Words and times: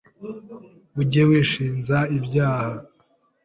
Ujye 0.99 1.21
wishinja 1.29 1.97
ibyaha 2.17 2.73